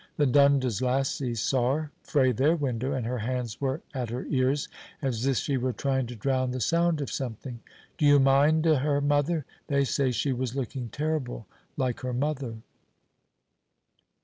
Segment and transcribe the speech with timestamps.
[0.17, 4.67] The Dundas lassies saw her frae their window, and her hands were at her ears
[4.99, 7.59] as if she was trying to drown the sound o' something.
[7.99, 9.45] Do you mind o' her mother?
[9.67, 11.45] They say she was looking terrible
[11.77, 12.55] like her mother.